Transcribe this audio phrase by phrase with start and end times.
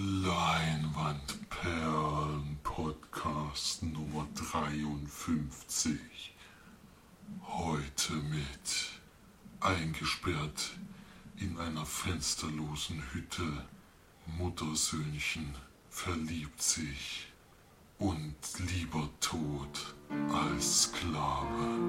[0.00, 5.98] Leinwandperlen Podcast Nummer 53.
[7.42, 8.92] Heute mit
[9.58, 10.78] eingesperrt
[11.38, 13.66] in einer fensterlosen Hütte.
[14.38, 15.56] Muttersöhnchen
[15.90, 17.32] verliebt sich
[17.98, 18.36] und
[18.72, 19.96] lieber tot
[20.32, 21.88] als Sklave.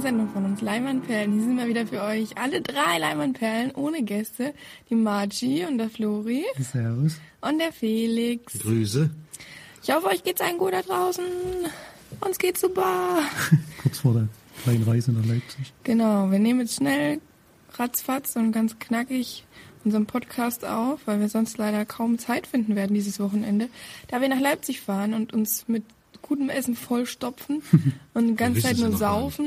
[0.00, 1.32] Neuesten Sendung von uns Leimannperlen.
[1.32, 4.54] Hier sind wir wieder für euch alle drei Leimannperlen ohne Gäste.
[4.88, 7.16] Die Margie und der Flori Servus.
[7.40, 8.58] und der Felix.
[8.60, 9.10] Grüße.
[9.82, 11.24] Ich hoffe, euch geht's allen gut da draußen.
[12.20, 13.18] Uns geht's super.
[13.82, 14.28] Kurz vor der
[14.62, 15.72] kleinen Reise nach Leipzig.
[15.84, 17.20] Genau, wir nehmen jetzt schnell
[17.74, 19.44] ratzfatz und ganz knackig
[19.84, 23.68] unseren Podcast auf, weil wir sonst leider kaum Zeit finden werden dieses Wochenende,
[24.08, 25.84] da wir nach Leipzig fahren und uns mit
[26.22, 27.62] gutem Essen vollstopfen
[28.14, 29.46] und die ganze Zeit nur saufen.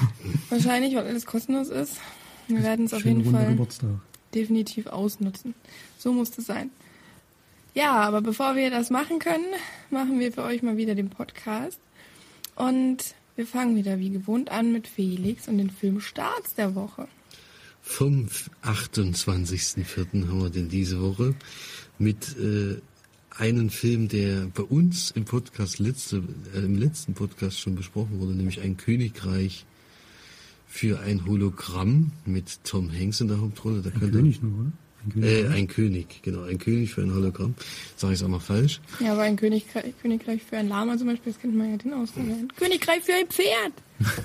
[0.50, 1.98] Wahrscheinlich, weil alles kostenlos ist.
[2.48, 3.90] Wir werden es auf jeden Fall Geburtstag.
[4.34, 5.54] definitiv ausnutzen.
[5.98, 6.70] So muss es sein.
[7.74, 9.46] Ja, aber bevor wir das machen können,
[9.90, 11.80] machen wir für euch mal wieder den Podcast.
[12.54, 17.08] Und wir fangen wieder wie gewohnt an mit Felix und den Filmstarts der Woche.
[17.80, 18.28] Vom
[18.62, 20.28] 28.04.
[20.28, 21.34] haben wir denn diese Woche
[21.98, 22.80] mit äh,
[23.36, 26.22] einem Film, der bei uns im Podcast letzte,
[26.54, 29.64] äh, im letzten Podcast schon besprochen wurde, nämlich ein Königreich
[30.68, 33.80] für ein Hologramm mit Tom Hanks in der Hauptrolle.
[33.82, 34.72] Da Ein könnt ihr- König nur, oder?
[35.04, 35.30] Ein König.
[35.30, 37.54] Äh, ein König, genau, ein König für ein Hologramm.
[37.96, 38.80] Sag ich es auch noch falsch?
[39.00, 41.92] Ja, aber ein Königreich, Königreich für ein Lama zum Beispiel, das kennt man ja den
[41.92, 42.24] Ausdruck.
[42.24, 43.72] Ein Königreich für ein Pferd!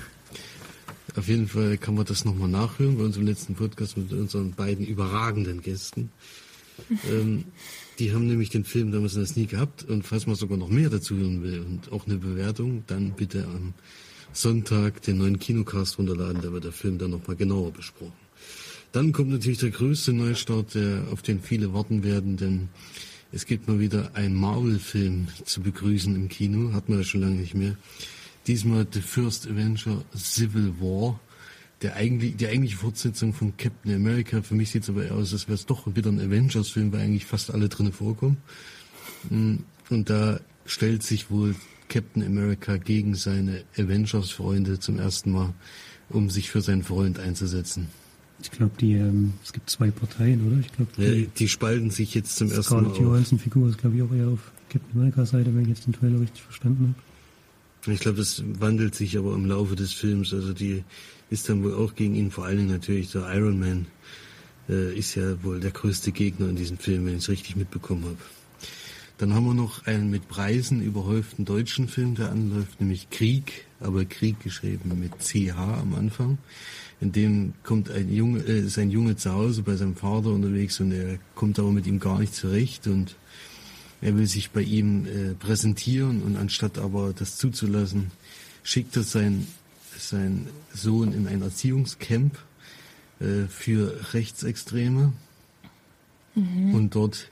[1.16, 4.86] Auf jeden Fall kann man das nochmal nachhören bei unserem letzten Podcast mit unseren beiden
[4.86, 6.10] überragenden Gästen.
[7.10, 7.44] Ähm,
[7.98, 10.68] die haben nämlich den Film damals in der Sneak gehabt und falls man sogar noch
[10.68, 13.74] mehr dazu hören will und auch eine Bewertung, dann bitte am
[14.32, 18.12] Sonntag den neuen Kinocast runterladen, da wird der Film dann nochmal genauer besprochen.
[18.92, 22.68] Dann kommt natürlich der größte Neustart, der, auf den viele warten werden, denn
[23.32, 27.36] es gibt mal wieder einen Marvel-Film zu begrüßen im Kino, hat man ja schon lange
[27.36, 27.76] nicht mehr.
[28.46, 31.20] Diesmal The First Avenger Civil War,
[31.82, 34.42] der eigentlich, die eigentliche Fortsetzung von Captain America.
[34.42, 37.00] Für mich sieht es aber eher aus, als wäre es doch wieder ein Avengers-Film, weil
[37.00, 38.36] eigentlich fast alle drinne vorkommen.
[39.30, 39.56] Mm,
[39.88, 41.54] Und da stellt sich wohl
[41.88, 45.54] Captain America gegen seine Avengers-Freunde zum ersten Mal,
[46.10, 47.88] um sich für seinen Freund einzusetzen.
[48.42, 50.60] Ich glaube, die, ähm, es gibt zwei Parteien, oder?
[50.60, 53.00] Ich glaube, Ja, die die spalten sich jetzt zum ersten Mal Scarlett auf.
[53.00, 56.42] Johansson-Figur ist, glaube ich, auch eher auf Captain America-Seite, wenn ich jetzt den Trailer richtig
[56.42, 56.94] verstanden habe.
[57.86, 60.34] Ich glaube, das wandelt sich aber im Laufe des Films.
[60.34, 60.84] Also die
[61.30, 63.86] ist dann wohl auch gegen ihn, vor allen Dingen natürlich der Iron Man,
[64.68, 68.04] äh, ist ja wohl der größte Gegner in diesem Film, wenn ich es richtig mitbekommen
[68.04, 68.18] habe.
[69.18, 74.04] Dann haben wir noch einen mit Preisen überhäuften deutschen Film, der anläuft, nämlich Krieg, aber
[74.04, 76.38] Krieg geschrieben mit CH am Anfang.
[77.00, 80.80] In dem kommt ein Junge, äh, ist ein Junge zu Hause bei seinem Vater unterwegs
[80.80, 83.16] und er kommt aber mit ihm gar nicht zurecht und
[84.00, 88.10] er will sich bei ihm äh, präsentieren und anstatt aber das zuzulassen,
[88.62, 89.46] schickt er seinen
[89.98, 92.38] sein Sohn in ein Erziehungscamp
[93.20, 95.12] äh, für Rechtsextreme.
[96.74, 97.30] Und dort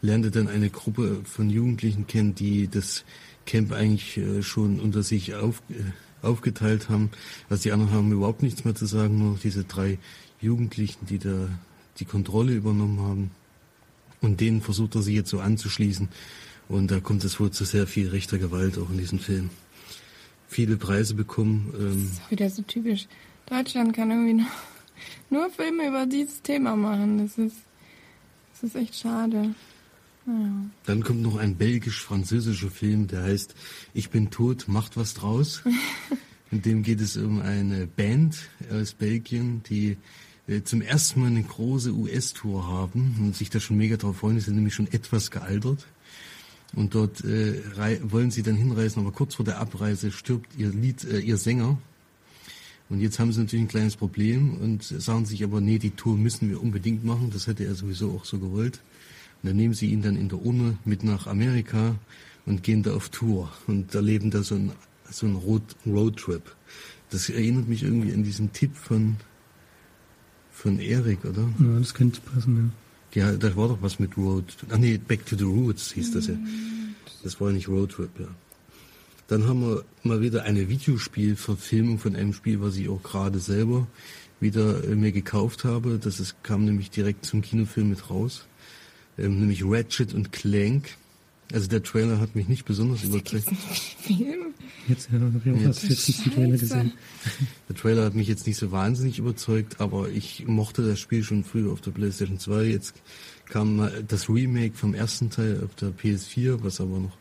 [0.00, 3.04] lernt er dann eine Gruppe von Jugendlichen kennen, die das
[3.46, 7.10] Camp eigentlich äh, schon unter sich auf, äh, aufgeteilt haben.
[7.48, 9.98] Also die anderen haben überhaupt nichts mehr zu sagen, nur diese drei
[10.40, 11.48] Jugendlichen, die da
[11.98, 13.30] die Kontrolle übernommen haben.
[14.20, 16.08] Und denen versucht er sich jetzt so anzuschließen.
[16.68, 19.50] Und da kommt es wohl zu sehr viel rechter Gewalt auch in diesem Film.
[20.48, 21.72] Viele Preise bekommen.
[21.78, 23.06] Ähm, Das ist wieder so typisch.
[23.46, 24.46] Deutschland kann irgendwie nur,
[25.30, 27.18] nur Filme über dieses Thema machen.
[27.18, 27.56] Das ist,
[28.52, 29.54] das ist echt schade.
[30.26, 30.52] Naja.
[30.84, 33.54] dann kommt noch ein belgisch-französischer Film, der heißt
[33.94, 35.62] Ich bin tot, macht was draus.
[36.50, 38.36] In dem geht es um eine Band
[38.70, 39.96] aus Belgien, die
[40.64, 44.36] zum ersten Mal eine große US-Tour haben und sich da schon mega drauf freuen.
[44.36, 45.86] Die sind nämlich schon etwas gealtert.
[46.74, 47.60] Und dort äh,
[48.02, 51.78] wollen sie dann hinreisen, aber kurz vor der Abreise stirbt ihr Lied, äh, ihr Sänger.
[52.90, 56.16] Und jetzt haben sie natürlich ein kleines Problem und sagen sich aber, nee, die Tour
[56.16, 57.30] müssen wir unbedingt machen.
[57.30, 58.80] Das hätte er sowieso auch so gewollt.
[59.42, 61.96] Und dann nehmen sie ihn dann in der Urne mit nach Amerika
[62.46, 64.72] und gehen da auf Tour und erleben da so ein
[65.10, 66.42] so ein Road Roadtrip.
[67.10, 69.16] Das erinnert mich irgendwie an diesen Tipp von
[70.58, 71.48] von Erik, oder?
[71.60, 72.72] Ja, das könnte passen,
[73.14, 74.44] Ja, da war doch was mit Road.
[74.70, 76.34] Ach nee, Back to the Roots hieß das ja.
[77.22, 78.26] Das war nicht Roadtrip, ja.
[79.28, 83.86] Dann haben wir mal wieder eine Videospielverfilmung von einem Spiel, was ich auch gerade selber
[84.40, 85.98] wieder äh, mir gekauft habe.
[86.02, 88.46] Das ist, kam nämlich direkt zum Kinofilm mit raus.
[89.16, 90.96] Ähm, nämlich Ratchet und Clank.
[91.52, 93.46] Also der Trailer hat mich nicht besonders überzeugt.
[94.88, 96.92] Jetzt ja, habe ich auch erst jetzt den Trailer gesehen.
[97.68, 101.44] Der Trailer hat mich jetzt nicht so wahnsinnig überzeugt, aber ich mochte das Spiel schon
[101.44, 102.64] früher auf der PlayStation 2.
[102.64, 102.94] Jetzt
[103.46, 107.16] kam mal das Remake vom ersten Teil auf der PS4, was aber noch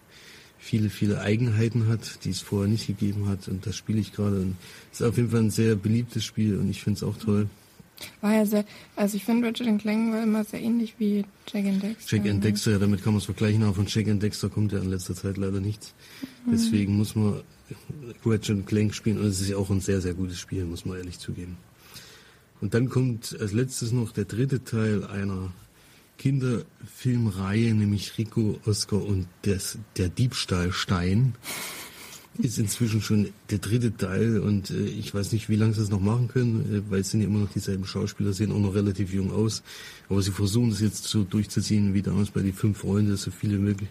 [0.59, 3.47] viele, viele Eigenheiten hat, die es vorher nicht gegeben hat.
[3.47, 4.41] Und das spiele ich gerade.
[4.41, 4.57] Und
[4.91, 7.49] ist auf jeden Fall ein sehr beliebtes Spiel und ich finde es auch toll.
[8.21, 8.65] War ja sehr,
[8.95, 12.17] also ich finde Ratchet Clank war immer sehr ähnlich wie Jack and Dexter.
[12.17, 14.71] Jack and Dexter, ja, damit kann man es vergleichen, aber von Jack and Dexter kommt
[14.71, 15.93] ja in letzter Zeit leider nichts.
[16.45, 17.41] Deswegen muss man
[18.25, 20.97] Ratchet Clank spielen und es ist ja auch ein sehr, sehr gutes Spiel, muss man
[20.97, 21.57] ehrlich zugeben.
[22.61, 25.51] Und dann kommt als letztes noch der dritte Teil einer
[26.17, 31.35] Kinderfilmreihe, nämlich Rico, Oscar und das, der Diebstahlstein.
[32.39, 35.89] Ist inzwischen schon der dritte Teil und äh, ich weiß nicht, wie lange sie es
[35.89, 38.75] noch machen können, äh, weil es sind ja immer noch dieselben Schauspieler, sehen auch noch
[38.75, 39.63] relativ jung aus.
[40.09, 43.57] Aber sie versuchen es jetzt so durchzuziehen, wie damals bei die fünf Freunde, so viele
[43.57, 43.89] mögliche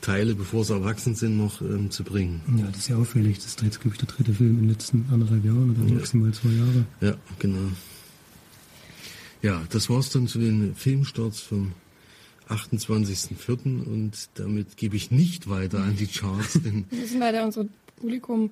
[0.00, 2.40] Teile, bevor sie erwachsen sind, noch ähm, zu bringen.
[2.56, 3.36] Ja, das ist ja auffällig.
[3.36, 5.94] Das ist jetzt, glaube ich, der dritte Film in den letzten anderthalb Jahren oder Ja.
[5.94, 6.84] maximal zwei Jahre.
[7.00, 7.68] Ja, genau.
[9.42, 11.72] Ja, das war's dann zu den Filmstarts vom
[12.48, 13.84] 28.04.
[13.84, 17.66] und damit gebe ich nicht weiter an die Charts, denn Wir müssen leider unser
[17.96, 18.50] Publikum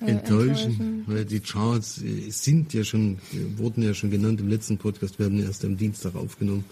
[0.00, 4.48] äh, enttäuschen, weil die Charts äh, sind ja schon, äh, wurden ja schon genannt im
[4.48, 6.64] letzten Podcast, werden erst am Dienstag aufgenommen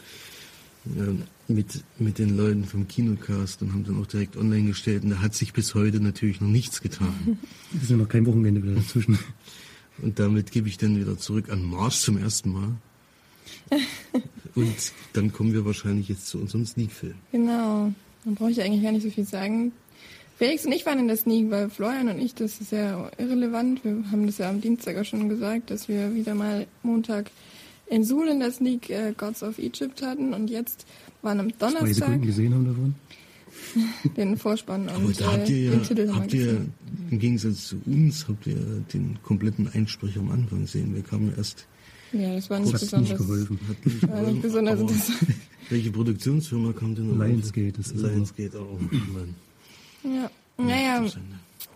[0.97, 5.11] ähm, mit, mit den Leuten vom Kinocast und haben dann auch direkt online gestellt und
[5.11, 7.39] da hat sich bis heute natürlich noch nichts getan.
[7.75, 9.19] Es ist ja noch kein Wochenende wieder dazwischen.
[10.03, 12.77] Und damit gebe ich dann wieder zurück an Mars zum ersten Mal.
[14.57, 17.15] Und dann kommen wir wahrscheinlich jetzt zu unserem Sneak-Film.
[17.31, 17.93] Genau.
[18.25, 19.73] Dann brauche ich eigentlich gar nicht so viel sagen.
[20.39, 23.85] Felix und ich waren in der Sneak, weil Florian und ich, das ist ja irrelevant.
[23.85, 27.31] Wir haben das ja am Dienstag auch schon gesagt, dass wir wieder mal Montag
[27.87, 30.87] in Suhl in der Sneak äh, Gods of Egypt hatten und jetzt
[31.23, 32.95] waren am Zwei Donnerstag Sekunden gesehen haben davon.
[34.17, 36.67] den Vorspann Aber und da habt äh, ihr den ja, Titel haben habt wir ihr,
[37.11, 38.57] im Gegensatz zu uns, habt ihr
[38.93, 40.95] den kompletten Einsprecher am Anfang gesehen.
[40.95, 41.67] Wir kamen erst
[42.19, 43.19] Ja, das war Das nicht hat nicht besonders.
[43.19, 43.61] geholfen.
[43.69, 45.21] Hat nicht War nicht geholfen, besonders interessant.
[45.69, 47.19] Welche Produktionsfirma kam denn?
[47.19, 48.79] Lionsgate ist das Lionsgate auch.
[48.81, 49.35] Mann.
[50.05, 50.31] Ja.
[50.59, 51.05] Naja,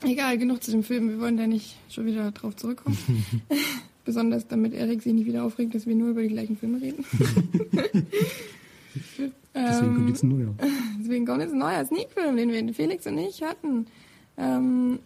[0.03, 1.09] egal, genug zu dem Film.
[1.11, 2.97] Wir wollen da nicht schon wieder drauf zurückkommen.
[4.05, 7.05] Besonders damit Erik sich nicht wieder aufregt, dass wir nur über die gleichen Filme reden.
[9.55, 10.55] Deswegen kommt jetzt ein neuer.
[11.01, 13.87] Deswegen kommt jetzt ein neuer Sneak-Film, den wir Felix und ich hatten.
[14.37, 14.99] Ähm,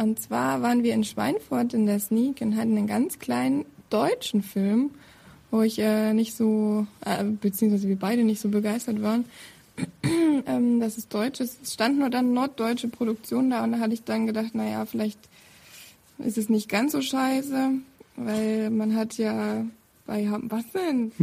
[0.00, 4.42] und zwar waren wir in Schweinfurt in der Sneak und hatten einen ganz kleinen deutschen
[4.42, 4.92] Film,
[5.50, 9.26] wo ich äh, nicht so, äh, beziehungsweise wir beide nicht so begeistert waren.
[10.46, 11.40] ähm, dass es deutsch.
[11.40, 15.18] Es stand nur dann norddeutsche Produktion da und da hatte ich dann gedacht, naja, vielleicht
[16.18, 17.70] ist es nicht ganz so scheiße,
[18.16, 19.64] weil man hat ja
[20.10, 21.12] bei, was denn?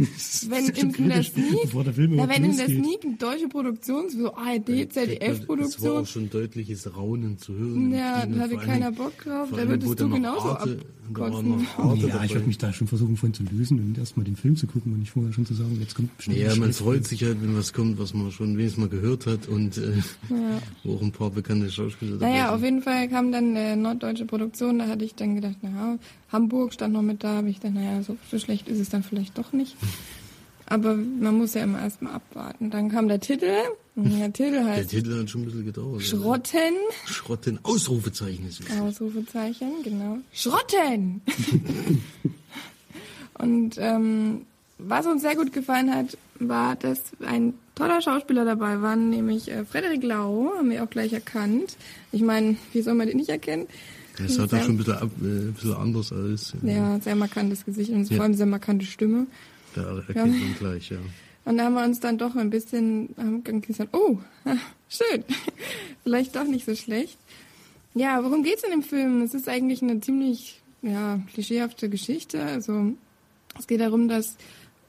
[0.48, 2.66] Wenn in der Sneak der Film na, wenn in der.
[2.66, 7.92] Sneak eine deutsche Produktion, so ARD, Es war ZDF-Produktion, auch schon deutliches Raunen zu hören.
[7.92, 10.78] ja, da hatte keiner Bock drauf, da würdest du genauso Arte-
[11.16, 14.66] Ja, ich würde mich da schon versuchen von zu lösen und erstmal den Film zu
[14.66, 17.42] gucken und nicht vorher schon zu sagen, jetzt kommt bestimmt Ja, man freut sich halt,
[17.42, 19.92] wenn was kommt, was man schon wenigstens mal gehört hat und äh,
[20.30, 20.60] Ja.
[20.84, 22.64] wo auch ein paar bekannte Schauspieler dabei Naja, auf sind.
[22.64, 25.98] jeden Fall kam dann eine norddeutsche Produktion, da hatte ich dann gedacht, naja,
[26.32, 29.02] Hamburg stand noch mit da, habe ich gedacht, naja, so, so schlecht ist es dann
[29.02, 29.76] vielleicht doch nicht.
[30.66, 32.68] Aber man muss ja immer erstmal abwarten.
[32.70, 33.50] Dann kam der Titel,
[34.04, 36.02] der Titel Der heißt Titel hat schon ein bisschen gedauert.
[36.02, 36.58] Schrotten,
[37.06, 37.12] Ja.
[37.12, 38.78] Schrotten, Ausrufezeichen ist es.
[38.80, 40.18] Ausrufezeichen, genau.
[40.32, 41.20] Schrotten!
[43.38, 44.42] Und ähm,
[44.78, 49.64] was uns sehr gut gefallen hat, war, dass ein toller Schauspieler dabei war, nämlich äh,
[49.64, 51.76] Frederik Lau, haben wir auch gleich erkannt.
[52.12, 53.66] Ich meine, wie soll man den nicht erkennen?
[54.18, 56.54] Das hat er schon ein bisschen, ab, äh, ein bisschen anders als.
[56.64, 58.16] Äh, Ja, sehr markantes Gesicht und Ja.
[58.16, 59.26] vor allem sehr markante Stimme.
[59.74, 60.24] Da erkennt Ja.
[60.44, 60.96] man gleich, ja.
[61.48, 64.18] Und da haben wir uns dann doch ein bisschen haben gesagt, oh,
[64.90, 65.24] schön,
[66.04, 67.16] vielleicht doch nicht so schlecht.
[67.94, 69.22] Ja, worum geht's in dem Film?
[69.22, 72.42] Es ist eigentlich eine ziemlich ja, klischeehafte Geschichte.
[72.42, 72.92] Also
[73.58, 74.36] es geht darum, dass,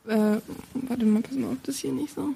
[0.05, 0.41] äh,
[0.73, 2.35] warte mal, pass mal auf, dass hier nicht so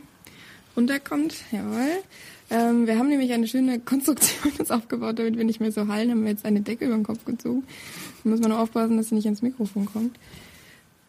[0.78, 1.36] runterkommt.
[1.52, 2.02] Jawohl.
[2.50, 6.10] Ähm, wir haben nämlich eine schöne Konstruktion jetzt aufgebaut, damit wir nicht mehr so hallen.
[6.10, 7.66] Haben wir jetzt eine Decke über den Kopf gezogen.
[8.24, 10.18] Da muss man nur aufpassen, dass sie nicht ans Mikrofon kommt.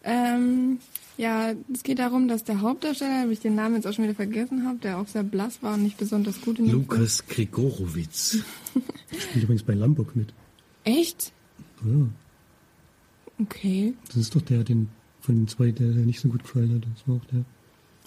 [0.02, 0.80] Ähm,
[1.16, 4.66] ja, es geht darum, dass der Hauptdarsteller, ich den Namen jetzt auch schon wieder vergessen
[4.66, 8.38] habe, der auch sehr blass war und nicht besonders gut in Lukas Grigorowitz.
[9.18, 10.33] Spielt übrigens bei Lambok mit.
[10.85, 11.33] Echt?
[11.85, 12.06] Ja,
[13.40, 13.94] Okay.
[14.09, 14.88] das ist doch der, den
[15.21, 16.83] von den zwei, der, der nicht so gut gefallen hat.
[16.94, 17.44] Das war auch der.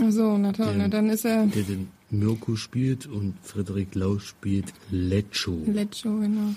[0.07, 1.47] Ach so, na toll, Der- na dann ist er.
[1.47, 5.59] Der den Mirko spielt und Frederik Lau spielt Lecho.
[5.65, 6.53] Lecho, genau.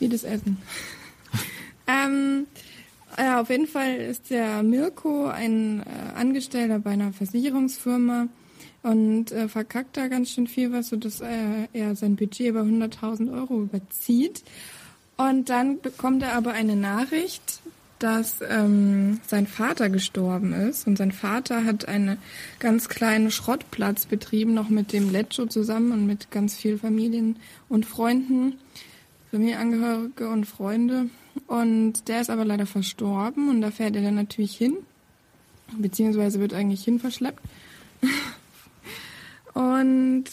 [0.00, 0.58] Wie das Essen.
[1.86, 2.46] ähm,
[3.18, 8.28] ja, auf jeden Fall ist der Mirko ein äh, Angestellter bei einer Versicherungsfirma
[8.82, 13.32] und äh, verkackt da ganz schön viel was, sodass äh, er sein Budget über 100.000
[13.32, 14.42] Euro überzieht.
[15.16, 17.60] Und dann bekommt er aber eine Nachricht,
[17.98, 20.86] dass ähm, sein Vater gestorben ist.
[20.86, 22.18] Und sein Vater hat einen
[22.58, 27.36] ganz kleinen Schrottplatz betrieben, noch mit dem Lecho zusammen und mit ganz vielen Familien
[27.70, 28.58] und Freunden,
[29.30, 31.08] Familienangehörige und Freunde.
[31.46, 34.76] Und der ist aber leider verstorben und da fährt er dann natürlich hin,
[35.78, 37.42] beziehungsweise wird eigentlich hin verschleppt.
[39.54, 40.24] und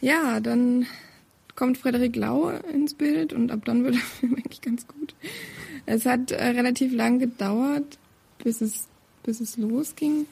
[0.00, 0.86] ja, dann
[1.54, 5.14] kommt Frederik Lau ins Bild und ab dann wird der Film eigentlich ganz gut.
[5.86, 7.98] Es hat äh, relativ lang gedauert,
[8.42, 8.88] bis es,
[9.22, 10.26] bis es losging.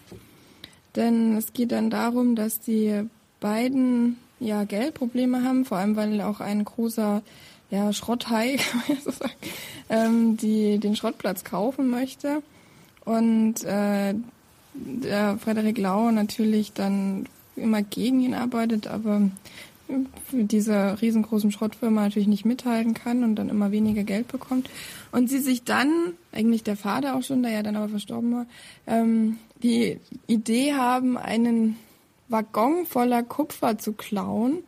[0.96, 3.02] Denn es geht dann darum, dass die
[3.40, 7.22] beiden ja Geldprobleme haben, vor allem weil auch ein großer
[7.70, 9.32] ja, Schrotthai, kann man ja so sagen,
[9.88, 12.42] ähm, die den Schrottplatz kaufen möchte.
[13.04, 14.14] Und äh,
[14.74, 19.22] der Frederik Lau natürlich dann immer gegen ihn arbeitet, aber
[20.32, 24.68] mit dieser riesengroßen Schrottfirma natürlich nicht mithalten kann und dann immer weniger Geld bekommt.
[25.12, 28.46] Und sie sich dann, eigentlich der Vater auch schon, der ja dann aber verstorben war,
[28.86, 31.76] ähm, die Idee haben, einen
[32.28, 34.58] Waggon voller Kupfer zu klauen.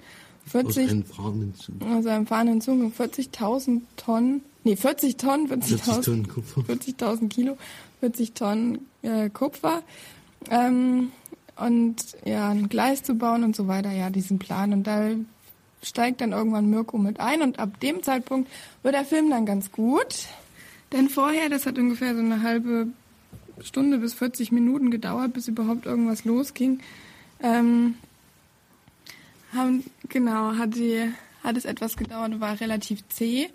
[0.51, 1.75] 40, aus einem fahrenden Zug.
[1.83, 2.93] Aus einem fahrenden Zug.
[2.99, 6.61] 40.000 Tonnen, nee, 40 Tonnen, 40.000 40 Kupfer.
[6.63, 7.59] 40.000 Kilo,
[8.01, 9.83] 40 Tonnen äh, Kupfer.
[10.51, 11.13] Ähm,
[11.57, 14.73] und ja, ein Gleis zu bauen und so weiter, ja, diesen Plan.
[14.73, 15.11] Und da
[15.83, 18.51] steigt dann irgendwann Mirko mit ein und ab dem Zeitpunkt
[18.83, 20.27] wird der Film dann ganz gut.
[20.93, 22.89] Denn vorher, das hat ungefähr so eine halbe
[23.61, 26.81] Stunde bis 40 Minuten gedauert, bis überhaupt irgendwas losging.
[27.43, 27.95] Ähm,
[29.53, 31.11] haben, genau, hat, die,
[31.43, 33.49] hat es etwas gedauert, war relativ zäh.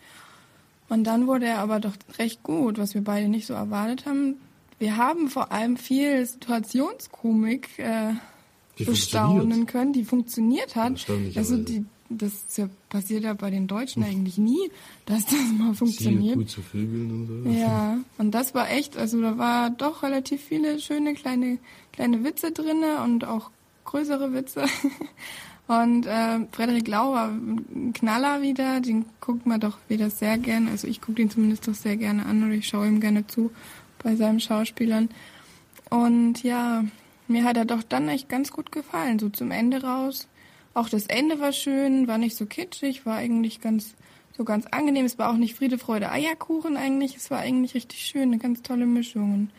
[0.88, 4.38] Und dann wurde er aber doch recht gut, was wir beide nicht so erwartet haben
[4.80, 8.14] wir haben vor allem viel Situationskomik äh,
[8.78, 11.06] bestaunen können, die funktioniert hat.
[11.36, 14.70] Also die, das ja, passiert ja bei den Deutschen eigentlich nie,
[15.06, 16.36] dass das mal funktioniert.
[16.36, 17.50] Gut zu Vögeln und so.
[17.50, 21.58] Ja, und das war echt, also da war doch relativ viele schöne kleine
[21.94, 23.52] kleine Witze drinne und auch
[23.86, 24.66] größere Witze.
[25.67, 30.69] Und äh, Frederik war ein Knaller wieder, den guckt man doch wieder sehr gerne.
[30.69, 33.51] Also ich gucke den zumindest doch sehr gerne an oder ich schaue ihm gerne zu
[34.03, 35.10] bei seinen Schauspielern.
[35.89, 36.84] Und ja,
[37.27, 40.27] mir hat er doch dann echt ganz gut gefallen, so zum Ende raus.
[40.75, 43.95] Auch das Ende war schön, war nicht so kitschig, war eigentlich ganz
[44.38, 45.05] so ganz angenehm.
[45.05, 47.15] Es war auch nicht Friede, Freude, Eierkuchen eigentlich.
[47.15, 49.34] Es war eigentlich richtig schön, eine ganz tolle Mischung.
[49.34, 49.50] Und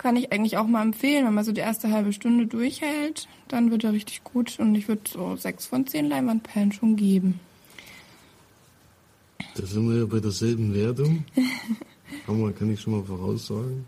[0.00, 3.70] kann ich eigentlich auch mal empfehlen, wenn man so die erste halbe Stunde durchhält, dann
[3.70, 4.58] wird er richtig gut.
[4.58, 7.38] Und ich würde so sechs von zehn Leinwandperlen schon geben.
[9.56, 11.24] Da sind wir ja bei derselben Wertung.
[12.26, 13.84] Hammer kann ich schon mal voraussagen.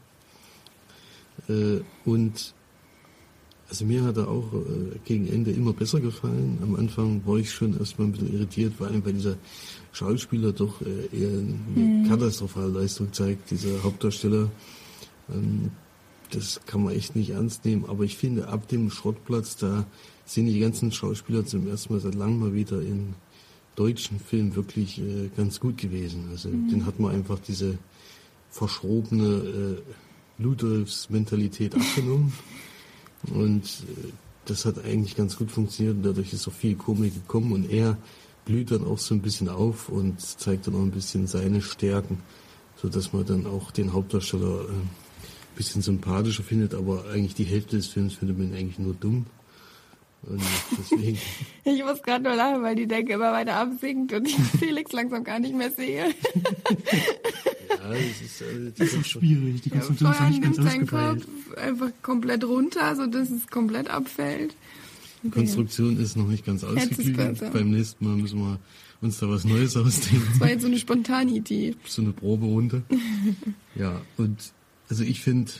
[1.48, 2.52] Äh, und
[3.70, 6.58] also mir hat er auch äh, gegen Ende immer besser gefallen.
[6.62, 9.36] Am Anfang war ich schon erstmal ein bisschen irritiert, vor allem weil dieser
[9.92, 12.06] Schauspieler doch äh, eher eine mhm.
[12.06, 14.50] katastrophale Leistung zeigt, dieser Hauptdarsteller.
[15.32, 15.70] Ähm,
[16.34, 17.84] das kann man echt nicht ernst nehmen.
[17.86, 19.86] Aber ich finde, ab dem Schrottplatz, da
[20.24, 23.14] sind die ganzen Schauspieler zum ersten Mal seit langem mal wieder in
[23.76, 26.28] deutschen Filmen wirklich äh, ganz gut gewesen.
[26.30, 26.68] Also mhm.
[26.68, 27.78] den hat man einfach diese
[28.50, 32.32] verschrobene äh, Ludolfs-Mentalität abgenommen.
[33.34, 34.12] und äh,
[34.44, 37.96] das hat eigentlich ganz gut funktioniert und dadurch ist auch viel Komik gekommen und er
[38.44, 42.18] blüht dann auch so ein bisschen auf und zeigt dann auch ein bisschen seine Stärken,
[42.76, 44.72] so dass man dann auch den Hauptdarsteller äh,
[45.56, 49.26] bisschen sympathischer findet, aber eigentlich die Hälfte des Films findet man eigentlich nur dumm.
[50.24, 50.40] Und
[50.78, 51.18] deswegen.
[51.64, 55.24] ich muss gerade nur lachen, weil die Decke immer weiter absinkt und ich Felix langsam
[55.24, 56.14] gar nicht mehr sehe.
[57.68, 59.62] Ja, das ist, äh, das ist schwierig.
[59.62, 61.26] Die Konstruktion ja, ist nicht ganz ausgefeilt.
[61.26, 64.54] Kopf einfach komplett runter, sodass es komplett abfällt.
[65.24, 67.52] Die Konstruktion ist noch nicht ganz ausgeklügelt.
[67.52, 68.58] Beim nächsten Mal müssen wir
[69.00, 70.26] uns da was Neues ausdenken.
[70.30, 71.74] Das war jetzt so eine spontane Idee.
[71.86, 72.82] So eine Proberunde.
[73.74, 74.52] ja, und
[74.92, 75.50] also ich finde,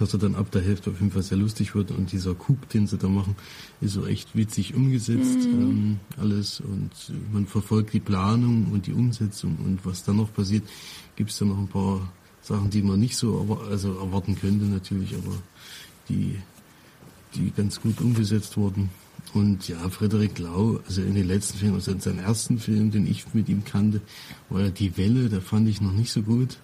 [0.00, 2.68] dass er dann ab der Hälfte auf jeden Fall sehr lustig wird und dieser Coup,
[2.70, 3.36] den sie da machen,
[3.80, 5.60] ist so echt witzig umgesetzt mhm.
[5.60, 6.90] ähm, alles und
[7.32, 10.64] man verfolgt die Planung und die Umsetzung und was dann noch passiert,
[11.14, 15.14] gibt es da noch ein paar Sachen, die man nicht so also erwarten könnte natürlich,
[15.14, 15.36] aber
[16.08, 16.40] die,
[17.36, 18.90] die ganz gut umgesetzt wurden.
[19.32, 23.06] Und ja, Frederik Lau, also in den letzten Filmen, also in seinem ersten Film, den
[23.06, 24.00] ich mit ihm kannte,
[24.48, 26.58] war ja Die Welle, da fand ich noch nicht so gut.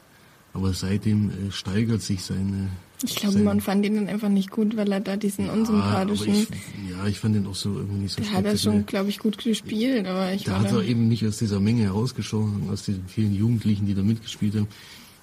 [0.54, 2.70] Aber seitdem äh, steigert sich seine
[3.02, 6.32] ich glaube, man fand ihn dann einfach nicht gut, weil er da diesen unsympathischen.
[6.32, 6.49] Ich,
[6.88, 9.11] ja, Ja, ich fand den auch so irgendwie nicht so Der hat das schon, glaube
[9.11, 12.84] ich, gut gespielt, aber ich Da hat er eben nicht aus dieser Menge herausgeschoben, aus
[12.84, 14.68] den vielen Jugendlichen, die da mitgespielt haben.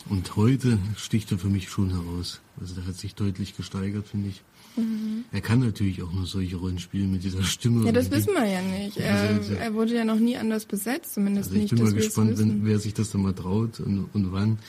[0.10, 2.42] Und heute sticht er für mich schon heraus.
[2.60, 4.42] Also der hat sich deutlich gesteigert, finde ich.
[4.76, 5.26] Mhm.
[5.32, 7.86] Er kann natürlich auch nur solche Rollen spielen mit dieser Stimme.
[7.86, 8.98] Ja, das wissen wir ja nicht.
[8.98, 11.72] Er, also, er, wurde ja noch nie anders besetzt, zumindest also nicht.
[11.72, 14.60] Ich bin mal gespannt, wenn, wer sich das dann mal traut und, und wann.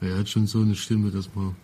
[0.00, 1.56] Weil er hat schon so eine Stimme, dass man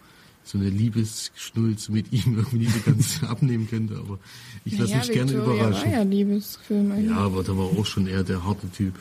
[0.44, 3.96] so eine Liebesschnulz mit ihm irgendwie nicht ganz abnehmen könnte.
[3.96, 4.18] Aber
[4.64, 5.90] ich lasse naja, mich gerne überraschen.
[5.90, 8.94] War ja Liebesfilm Ja, aber da war auch schon eher der harte Typ.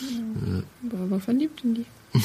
[0.00, 1.86] Ja, äh, war aber verliebt in die.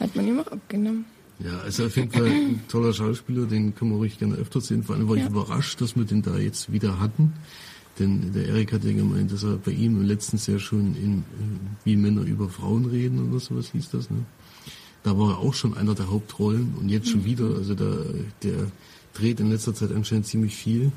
[0.00, 1.04] Hat man ihm auch abgenommen.
[1.42, 4.82] Ja, also auf jeden Fall ein toller Schauspieler, den können wir ruhig gerne öfter sehen.
[4.82, 5.24] Vor allem war ja.
[5.24, 7.32] ich überrascht, dass wir den da jetzt wieder hatten.
[7.98, 11.22] Denn der Erik hat ja gemeint, dass er bei ihm letztens ja schon in äh,
[11.84, 14.10] Wie Männer über Frauen reden oder sowas hieß das.
[14.10, 14.24] Ne?
[15.02, 17.46] Da war er auch schon einer der Hauptrollen und jetzt schon wieder.
[17.56, 18.04] Also der,
[18.42, 18.70] der
[19.14, 20.92] dreht in letzter Zeit anscheinend ziemlich viel.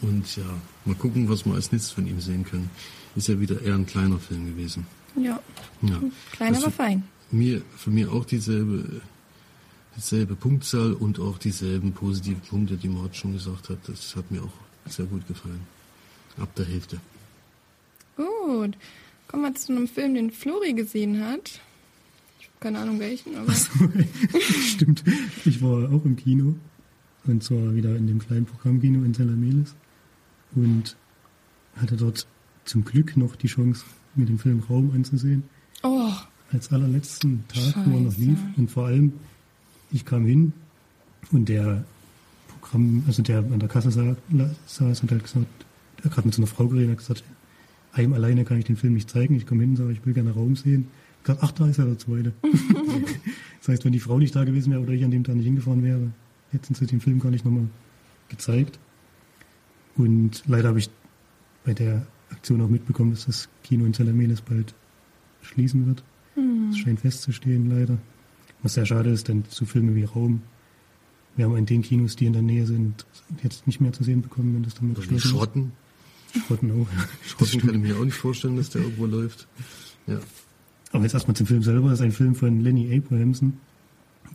[0.00, 0.44] Und ja,
[0.84, 2.70] mal gucken, was wir als nächstes von ihm sehen können.
[3.16, 4.86] Ist ja wieder eher ein kleiner Film gewesen.
[5.16, 5.40] Ja.
[5.82, 6.00] ja.
[6.32, 7.04] Klein, aber fein.
[7.30, 9.00] Mir, für mich auch dieselbe,
[9.96, 13.78] dieselbe Punktzahl und auch dieselben positiven Punkte, die man schon gesagt hat.
[13.86, 15.60] Das hat mir auch sehr gut gefallen.
[16.38, 17.00] Ab der Hälfte.
[18.16, 18.76] Gut.
[19.28, 21.60] Kommen wir zu einem Film, den Flori gesehen hat.
[22.60, 23.52] Keine Ahnung welchen, aber.
[23.52, 23.70] So,
[24.62, 25.04] stimmt.
[25.44, 26.54] Ich war auch im Kino.
[27.26, 29.74] Und zwar wieder in dem kleinen Programmkino in Salameles.
[30.54, 30.96] Und
[31.76, 32.26] hatte dort
[32.64, 33.84] zum Glück noch die Chance,
[34.14, 35.44] mir den Film Raum anzusehen.
[35.82, 36.10] Oh.
[36.52, 37.82] Als allerletzten Tag, Scheiße.
[37.86, 38.38] wo er noch lief.
[38.56, 39.12] Und vor allem,
[39.90, 40.52] ich kam hin
[41.32, 41.84] und der
[42.48, 45.46] Programm, also der an der Kasse saß, hat halt gesagt,
[45.98, 47.24] er hat gerade mit so einer Frau geredet, hat gesagt,
[47.92, 49.34] einem alleine kann ich den Film nicht zeigen.
[49.34, 50.88] Ich komme hin und sage, ich will gerne Raum sehen
[51.24, 52.32] gesagt, ach, da ist ja der zweite.
[53.60, 55.46] das heißt, wenn die Frau nicht da gewesen wäre oder ich an dem Tag nicht
[55.46, 56.10] hingefahren wäre,
[56.50, 57.66] hätten sie den Film gar nicht nochmal
[58.28, 58.78] gezeigt.
[59.96, 60.90] Und leider habe ich
[61.64, 64.74] bei der Aktion auch mitbekommen, dass das Kino in Salameles bald
[65.42, 66.02] schließen wird.
[66.36, 66.70] Mhm.
[66.70, 67.98] Das scheint festzustehen, leider.
[68.62, 70.42] Was sehr schade ist, denn so Filme wie Raum,
[71.36, 73.06] wir haben in den Kinos, die in der Nähe sind,
[73.42, 75.72] jetzt nicht mehr zu sehen bekommen, wenn das dann mit geschlossen Schrotten.
[76.46, 76.88] Schrotten auch.
[77.26, 79.48] Schrotten kann ich mir auch nicht vorstellen, dass der irgendwo läuft.
[80.06, 80.20] Ja.
[80.94, 81.90] Aber jetzt erstmal zum Film selber.
[81.90, 83.54] Das ist ein Film von Lenny Abrahamson,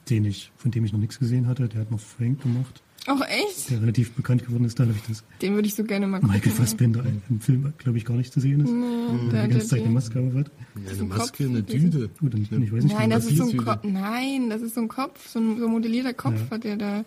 [0.10, 1.70] den ich, von dem ich noch nichts gesehen hatte.
[1.70, 2.84] Der hat noch Frank gemacht.
[3.08, 3.70] Ach, echt?
[3.70, 5.24] Der relativ bekannt geworden ist dadurch, dass.
[5.42, 6.36] Den würde ich so gerne mal gucken.
[6.36, 8.72] Michael Fassbender im Film, glaube ich, gar nicht zu sehen ist.
[8.72, 10.52] Nee, der die ganze Zeit eine Maske auf hat.
[10.86, 12.10] Ja, eine Maske, eine Düde.
[12.22, 13.84] Oder nicht, ich weiß nicht, Nein, das ist so ein Kopf.
[13.84, 16.52] Nein, das ist so ein Kopf, so ein so modellierter Kopf ja.
[16.52, 17.06] hat der da.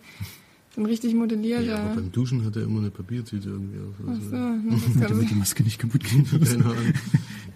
[0.75, 1.63] So ein richtig modellierter.
[1.63, 3.93] Ja, aber beim Duschen hat er immer eine Papiertüte irgendwie auf.
[4.09, 4.63] Ach so, ne,
[4.97, 6.25] das damit die Maske nicht kaputt gehen.
[6.31, 6.93] Keine Ahnung.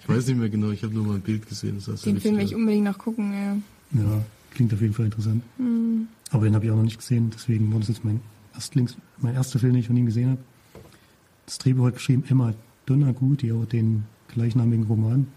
[0.08, 1.82] Ich weiß nicht mehr genau, ich habe nur mal ein Bild gesehen.
[1.86, 3.58] Das den Film will ich unbedingt noch gucken, ja.
[3.92, 5.44] Ja, klingt auf jeden Fall interessant.
[5.58, 6.08] Mhm.
[6.32, 8.22] Aber den habe ich auch noch nicht gesehen, deswegen war das jetzt mein,
[8.54, 10.40] Erstlings, mein erster Film, den ich von ihm gesehen habe.
[11.46, 12.54] Das Drehbuch hat geschrieben Emma
[12.86, 15.28] Donagu, die auch den gleichnamigen Roman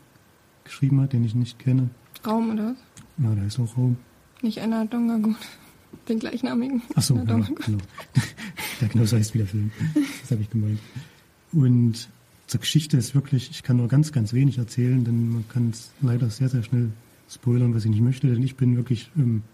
[0.63, 1.91] geschrieben hat, den ich nicht kenne.
[2.25, 2.77] Raum, oder was?
[3.25, 3.97] Ja, der ist auch Raum.
[4.41, 5.35] Nicht Emma Donagu,
[6.09, 6.83] den gleichnamigen.
[6.95, 7.49] Ach so, ja, genau.
[8.81, 9.73] Der genau so heißt wie der Film.
[10.21, 10.79] Das habe ich gemeint.
[11.53, 12.09] Und
[12.51, 15.93] zur Geschichte ist wirklich, ich kann nur ganz, ganz wenig erzählen, denn man kann es
[16.03, 16.91] leider sehr, sehr schnell
[17.29, 19.45] spoilern, was ich nicht möchte, denn ich bin wirklich ähm,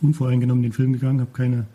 [0.00, 1.66] unvoreingenommen in den Film gegangen, habe keine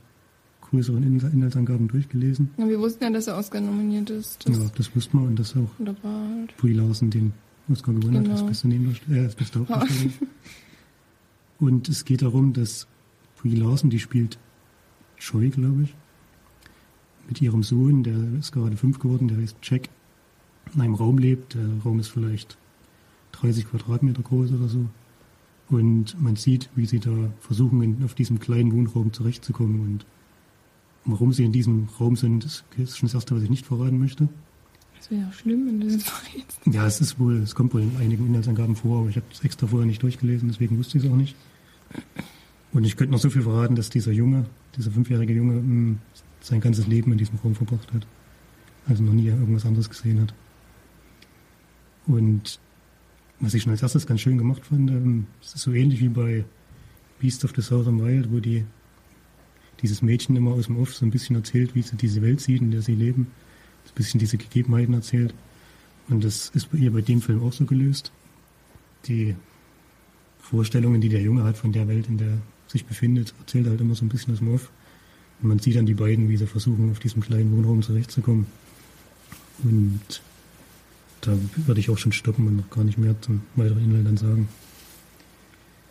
[0.62, 2.50] größeren Inhaltsangaben durchgelesen.
[2.58, 4.48] Ja, wir wussten ja, dass er Oscar nominiert ist.
[4.48, 5.70] Das ja, das wussten wir und dass auch
[6.04, 6.58] halt.
[6.58, 7.34] Brie Larson den
[7.72, 8.30] Oscar gewonnen genau.
[8.30, 9.68] hat, das beste, Nebendarsteller, äh, das beste
[11.60, 12.88] und es geht darum, dass
[13.40, 14.40] Brie Larson, die spielt
[15.20, 15.94] Joy, glaube ich,
[17.28, 19.90] mit ihrem Sohn, der ist gerade fünf geworden, der heißt Jack,
[20.74, 21.56] in einem Raum lebt.
[21.56, 22.58] Der Raum ist vielleicht
[23.34, 24.86] 30 Quadratmeter groß oder so.
[25.70, 29.82] Und man sieht, wie sie da versuchen, auf diesem kleinen Wohnraum zurechtzukommen.
[29.82, 30.06] Und
[31.06, 34.30] warum sie in diesem Raum sind, ist schon das Erste, was ich nicht verraten möchte.
[34.98, 36.60] Das wäre ja schlimm, wenn du das verrätst.
[36.66, 39.44] Ja, es ist wohl, es kommt wohl in einigen Inhaltsangaben vor, aber ich habe es
[39.44, 41.36] extra vorher nicht durchgelesen, deswegen wusste ich es auch nicht.
[42.72, 44.46] Und ich könnte noch so viel verraten, dass dieser Junge,
[44.78, 45.98] dieser fünfjährige Junge, hm,
[46.40, 48.08] sein ganzes Leben in diesem Raum verbracht hat.
[48.88, 50.34] Also noch nie irgendwas anderes gesehen hat.
[52.08, 52.60] Und
[53.40, 56.10] was ich schon als erstes ganz schön gemacht fand, ähm, es ist so ähnlich wie
[56.10, 56.46] bei
[57.20, 58.66] Beast of the Southern Wild, wo die
[59.82, 62.62] dieses Mädchen immer aus dem Off so ein bisschen erzählt, wie sie diese Welt sieht,
[62.62, 63.28] in der sie leben,
[63.86, 65.34] ein bisschen diese Gegebenheiten erzählt.
[66.10, 68.12] Und das ist hier bei dem Film auch so gelöst.
[69.06, 69.36] Die
[70.40, 73.72] Vorstellungen, die der Junge hat von der Welt, in der er sich befindet, erzählt er
[73.72, 74.72] halt immer so ein bisschen aus dem Off.
[75.42, 78.46] Und man sieht dann die beiden, wie sie versuchen, auf diesem kleinen Wohnraum zurechtzukommen.
[79.64, 80.22] Und
[81.26, 84.18] da würde ich auch schon stoppen und noch gar nicht mehr zum weiteren Inhalt dann
[84.18, 84.50] sagen.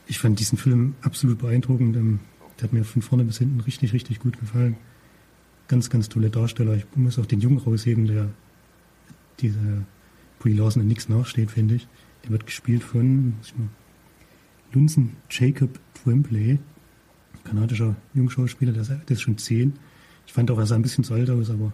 [0.06, 1.96] Ich fand diesen Film absolut beeindruckend.
[1.96, 2.20] Ähm,
[2.58, 4.76] der hat mir von vorne bis hinten richtig, richtig gut gefallen.
[5.68, 6.74] ganz, ganz tolle Darsteller.
[6.74, 8.28] Ich muss auch den Jungen rausheben, der
[9.40, 9.86] dieser
[10.38, 11.88] Brie Larson in nichts nachsteht, finde ich.
[12.24, 13.34] Der wird gespielt von
[14.72, 16.58] Lunzen Jacob Tremblay,
[17.44, 19.74] kanadischer Jungschauspieler, der ist, der ist schon zehn.
[20.26, 21.72] Ich fand auch, er sah ein bisschen zu alt aus, aber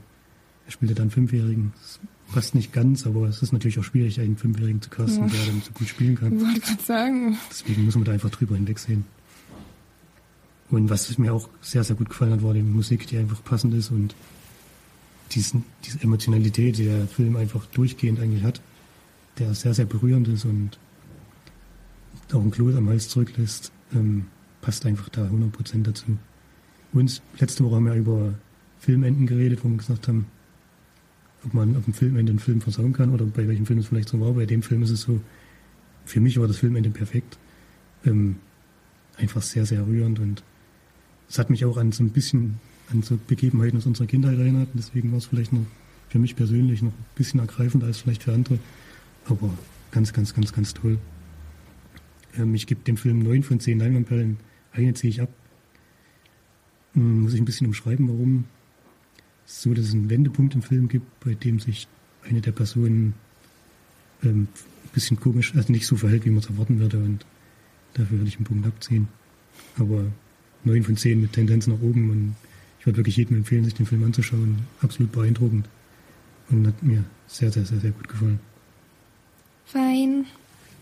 [0.64, 1.73] er spielte dann Fünfjährigen.
[1.77, 2.01] Das
[2.33, 5.33] passt nicht ganz, aber es ist natürlich auch schwierig, einen Fünfjährigen zu casten, ja.
[5.33, 6.37] der dann so gut spielen kann.
[6.37, 7.38] Ich wollte gerade sagen.
[7.51, 9.05] Deswegen muss man da einfach drüber hinwegsehen.
[10.71, 13.73] Und was mir auch sehr, sehr gut gefallen hat, war die Musik, die einfach passend
[13.75, 14.14] ist und
[15.33, 18.61] diesen, diese Emotionalität, die der Film einfach durchgehend eigentlich hat,
[19.38, 20.79] der sehr, sehr berührend ist und
[22.33, 24.27] auch ein Kloß am Hals zurücklässt, ähm,
[24.61, 26.19] passt einfach da 100% dazu.
[26.93, 28.35] Und letzte Woche haben wir über
[28.79, 30.27] Filmenden geredet, wo wir gesagt haben,
[31.48, 34.08] ob man auf dem Filmende einen Film versauen kann oder bei welchem Film es vielleicht
[34.08, 34.32] so war.
[34.32, 35.20] Bei dem Film ist es so,
[36.04, 37.38] für mich war das Filmende perfekt.
[38.04, 38.37] Ähm,
[39.16, 40.42] einfach sehr, sehr rührend und
[41.28, 44.68] es hat mich auch an so ein bisschen an so Begebenheiten aus unserer Kindheit erinnert.
[44.72, 45.66] Und deswegen war es vielleicht noch
[46.08, 48.58] für mich persönlich noch ein bisschen ergreifender als vielleicht für andere.
[49.26, 49.50] Aber
[49.90, 50.98] ganz, ganz, ganz, ganz toll.
[52.37, 54.38] Ähm, ich gebe dem Film 9 von 10 Leinwandperlen.
[54.72, 55.30] Eine ziehe ich ab.
[56.96, 58.44] Ähm, muss ich ein bisschen umschreiben, warum.
[59.48, 61.88] Es ist so, dass es einen Wendepunkt im Film gibt, bei dem sich
[62.28, 63.14] eine der Personen
[64.22, 64.46] ähm,
[64.84, 66.98] ein bisschen komisch, also nicht so verhält, wie man es erwarten würde.
[66.98, 67.24] Und
[67.94, 69.08] dafür würde ich einen Punkt abziehen.
[69.78, 70.04] Aber
[70.64, 72.37] 9 von 10 mit Tendenz nach oben und
[72.78, 74.58] ich würde wirklich jedem empfehlen, sich den Film anzuschauen.
[74.82, 75.66] Absolut beeindruckend
[76.50, 78.40] und hat mir sehr, sehr, sehr, sehr gut gefallen.
[79.64, 80.26] Fein.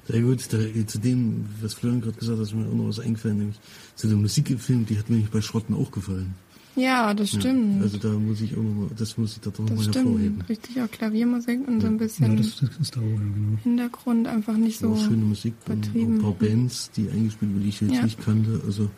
[0.09, 0.53] Sehr gut.
[0.53, 3.61] Da, zu dem, was Florian gerade gesagt hat, ist mir auch noch was eingefallen, nämlich
[3.95, 6.35] zu der Musik im Film, die hat mir nicht bei Schrotten auch gefallen.
[6.77, 7.79] Ja, das stimmt.
[7.79, 10.43] Ja, also da muss ich auch nochmal, das muss ich da doch nochmal hervorheben.
[10.49, 11.81] Richtig, auch Klaviermusik und ja.
[11.81, 13.59] so ein bisschen ja, das, das ist da auch, genau.
[13.63, 14.93] Hintergrund einfach nicht so.
[14.93, 16.17] Auch schöne Musik, übertrieben.
[16.17, 18.03] ein paar Bands, die eingespielt wurden, die ich jetzt ja.
[18.03, 18.61] nicht kannte.
[18.67, 18.91] Also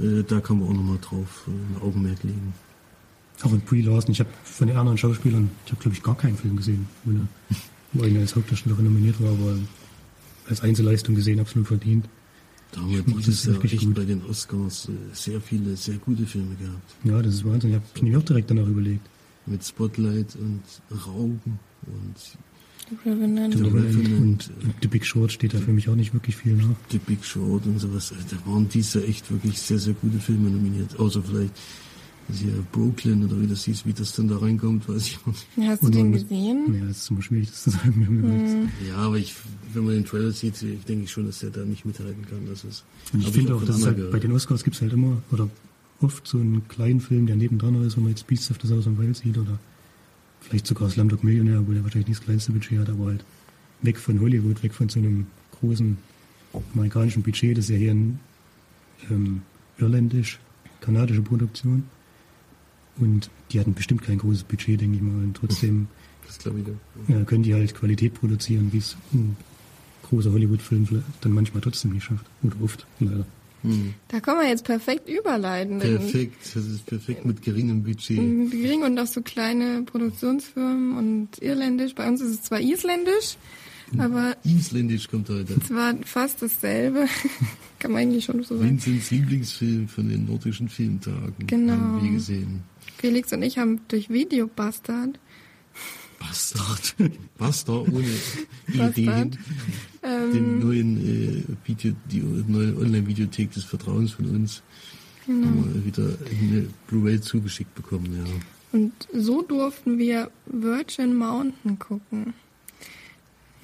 [0.00, 2.52] äh, da kann man auch nochmal drauf äh, ein Augenmerk legen.
[3.42, 6.16] Auch in Brie Larson, ich habe von den anderen Schauspielern, ich habe glaube ich gar
[6.16, 6.86] keinen Film gesehen,
[7.92, 9.56] wo, eine als Hauptdarstellerin nominiert war, aber
[10.48, 12.08] als Einzelleistung gesehen absolut verdient.
[12.74, 13.94] Da haben wir dieses Jahr echt gut.
[13.94, 16.94] bei den Oscars äh, sehr viele, sehr gute Filme gehabt.
[17.04, 17.70] Ja, das ist Wahnsinn.
[17.70, 19.06] Ich habe mich auch direkt danach überlegt.
[19.46, 20.62] Mit Spotlight und
[21.06, 22.16] Rauben und
[22.90, 23.56] The Revenant.
[23.56, 26.54] The Revenant und, und The Big Short steht da für mich auch nicht wirklich viel
[26.54, 26.74] nach.
[26.90, 28.12] The Big Short und sowas.
[28.30, 30.98] Da waren diese echt wirklich sehr, sehr gute Filme nominiert.
[30.98, 31.52] Außer vielleicht
[32.32, 35.46] hier Brooklyn oder wie das hieß, wie das dann da reinkommt, weiß ich nicht.
[35.68, 36.74] Hast du den gesehen?
[36.78, 37.94] Ja, das ist immer schwierig, das zu sagen.
[37.94, 38.68] Hm.
[38.88, 39.34] Ja, aber ich,
[39.72, 42.46] wenn man den Trailer sieht, ich denke schon, dass der da nicht mithalten kann.
[42.48, 45.22] Das ist, und ich finde auch, dass halt, bei den Oscars gibt es halt immer,
[45.30, 45.48] oder
[46.00, 48.98] oft so einen kleinen Film, der nebendran ist, wenn man jetzt Beasts of the Southern
[48.98, 49.58] Wild sieht, oder
[50.40, 53.24] vielleicht sogar Slumdog Millionär, wo der wahrscheinlich nicht das kleinste Budget hat, aber halt
[53.82, 55.26] weg von Hollywood, weg von so einem
[55.60, 55.96] großen
[56.74, 58.20] amerikanischen Budget, das ist ja hier ein
[59.10, 59.42] ähm,
[59.78, 61.84] irländisch-kanadische Produktion.
[62.96, 65.24] Und die hatten bestimmt kein großes Budget, denke ich mal.
[65.24, 65.88] Und trotzdem
[67.08, 69.36] ja, können die halt Qualität produzieren, wie es ein
[70.04, 72.26] großer Hollywood-Film dann manchmal trotzdem nicht schafft.
[72.42, 73.26] Oder oft, leider.
[73.62, 73.94] Hm.
[74.08, 75.78] Da kann man jetzt perfekt überleiten.
[75.78, 78.18] Perfekt, das ist perfekt mit geringem Budget.
[78.50, 81.94] Gering und auch so kleine Produktionsfirmen und irländisch.
[81.94, 83.36] Bei uns ist es zwar isländisch.
[84.00, 84.36] Aber.
[84.44, 85.54] Isländisch kommt heute.
[85.60, 87.06] Es war fast dasselbe.
[87.78, 88.70] kann man eigentlich schon so sagen.
[88.70, 91.46] Vincents Lieblingsfilm von den nordischen Filmtagen.
[91.46, 91.72] Genau.
[91.72, 92.62] Haben wir gesehen.
[92.98, 95.18] Felix und ich haben durch Video Bastard
[96.18, 96.94] Bastard.
[97.38, 98.08] Bastard ohne
[98.68, 99.38] Ideen.
[100.02, 104.62] Ähm, den neuen äh, Video, die neue Online-Videothek des Vertrauens von uns.
[105.26, 105.46] Genau.
[105.46, 108.78] Haben wir wieder eine Blu-ray zugeschickt bekommen, ja.
[108.78, 112.34] Und so durften wir Virgin Mountain gucken.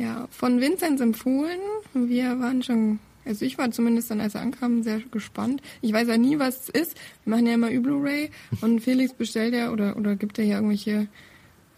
[0.01, 1.61] Ja, von Vinzenz empfohlen.
[1.93, 5.61] Wir waren schon, also ich war zumindest dann, als er ankam, sehr gespannt.
[5.83, 6.97] Ich weiß ja nie, was es ist.
[7.25, 8.31] Wir machen ja immer Ü-Blu-ray
[8.63, 11.07] und Felix bestellt ja oder, oder gibt ja irgendwelche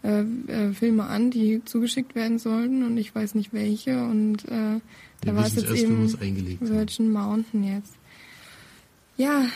[0.03, 4.79] äh, äh, Filme an, die zugeschickt werden sollten und ich weiß nicht welche und äh,
[5.19, 6.09] da war es jetzt eben
[6.61, 7.93] Virgin Mountain jetzt.
[9.17, 9.47] Ja,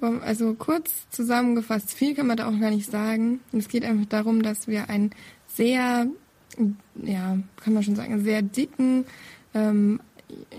[0.00, 3.38] also kurz zusammengefasst, viel kann man da auch gar nicht sagen.
[3.52, 5.12] Es geht einfach darum, dass wir einen
[5.46, 6.08] sehr,
[7.02, 9.04] ja, kann man schon sagen, sehr dicken
[9.54, 10.00] ähm,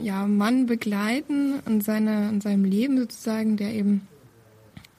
[0.01, 4.07] ja, Mann begleiten in, seiner, in seinem Leben sozusagen, der eben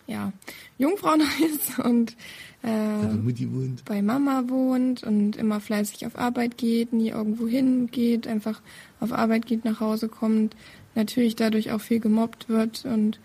[0.06, 0.32] ja,
[0.78, 2.16] Jungfrau noch ist und
[2.62, 8.62] äh, bei Mama wohnt und immer fleißig auf Arbeit geht, nie irgendwo hingeht, einfach
[9.00, 10.56] auf Arbeit geht, nach Hause kommt,
[10.94, 13.20] natürlich dadurch auch viel gemobbt wird und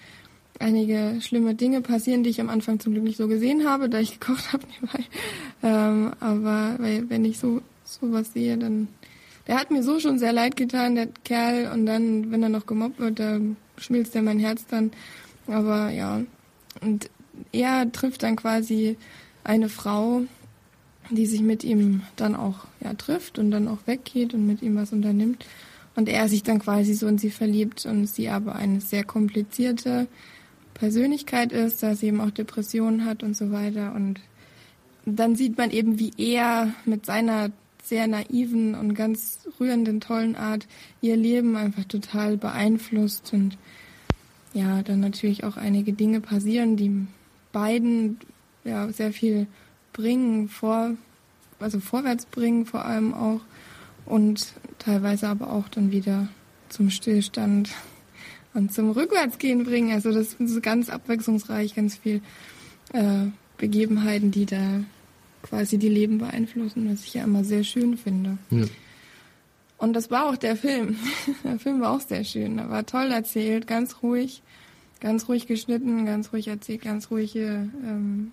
[0.59, 3.99] einige schlimme Dinge passieren, die ich am Anfang zum Glück nicht so gesehen habe, da
[3.99, 5.03] ich gekocht habe nebenbei.
[5.63, 8.87] Ähm, aber weil, wenn ich so sowas sehe, dann
[9.49, 12.67] der hat mir so schon sehr leid getan, der Kerl, und dann, wenn er noch
[12.67, 13.39] gemobbt wird, da
[13.77, 14.91] schmilzt er mein Herz dann.
[15.47, 16.21] Aber ja,
[16.81, 17.09] und
[17.51, 18.95] er trifft dann quasi
[19.43, 20.21] eine Frau,
[21.09, 24.75] die sich mit ihm dann auch ja, trifft und dann auch weggeht und mit ihm
[24.75, 25.43] was unternimmt.
[25.95, 30.07] Und er sich dann quasi so in sie verliebt und sie aber eine sehr komplizierte
[30.79, 33.93] Persönlichkeit ist, da sie eben auch Depressionen hat und so weiter.
[33.93, 34.21] Und
[35.05, 37.51] dann sieht man eben, wie er mit seiner
[37.83, 40.67] sehr naiven und ganz rührenden, tollen Art
[41.01, 43.33] ihr Leben einfach total beeinflusst.
[43.33, 43.57] Und
[44.53, 47.07] ja, dann natürlich auch einige Dinge passieren, die
[47.51, 48.19] beiden
[48.63, 49.47] ja sehr viel
[49.91, 50.91] bringen, vor,
[51.59, 53.41] also vorwärts bringen vor allem auch.
[54.05, 56.29] Und teilweise aber auch dann wieder
[56.69, 57.69] zum Stillstand
[58.53, 59.91] und zum Rückwärtsgehen bringen.
[59.91, 62.21] Also das ist ganz abwechslungsreich, ganz viel
[62.93, 64.83] äh, Begebenheiten, die da
[65.43, 68.37] quasi die Leben beeinflussen, was ich ja immer sehr schön finde.
[68.49, 68.65] Ja.
[69.77, 70.97] Und das war auch der Film.
[71.43, 72.57] der Film war auch sehr schön.
[72.57, 74.41] Er war toll erzählt, ganz ruhig,
[74.99, 78.31] ganz ruhig geschnitten, ganz ruhig erzählt, ganz ruhige, ähm,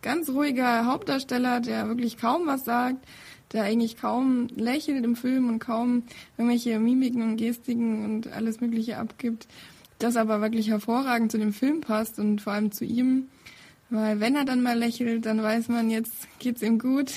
[0.00, 3.04] ganz ruhiger Hauptdarsteller, der wirklich kaum was sagt,
[3.52, 6.02] der eigentlich kaum lächelt im Film und kaum
[6.36, 9.46] irgendwelche Mimiken und Gestiken und alles Mögliche abgibt,
[9.98, 13.28] das aber wirklich hervorragend zu dem Film passt und vor allem zu ihm.
[13.88, 17.12] Weil wenn er dann mal lächelt, dann weiß man, jetzt geht's ihm gut.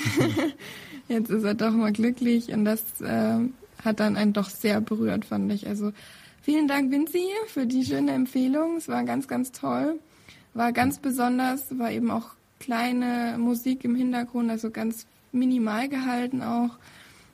[1.07, 3.39] jetzt ist er doch mal glücklich und das äh,
[3.83, 5.67] hat dann einen doch sehr berührt, fand ich.
[5.67, 5.91] Also
[6.41, 8.77] vielen Dank, Vinci, für die schöne Empfehlung.
[8.77, 9.99] Es war ganz, ganz toll.
[10.53, 16.77] War ganz besonders, war eben auch kleine Musik im Hintergrund, also ganz minimal gehalten auch.